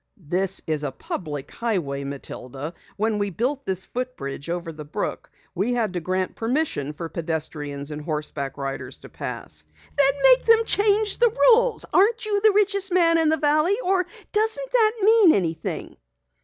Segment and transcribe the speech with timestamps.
[0.17, 2.73] "This is a public highway, Matilda.
[2.97, 7.91] When we built this footbridge over the brook we had to grant permission for pedestrians
[7.91, 9.63] and horseback riders to pass."
[9.95, 11.77] "Then make them change the ruling!
[11.93, 13.75] Aren't you the richest man in the Valley?
[13.85, 15.97] Or doesn't that mean anything?"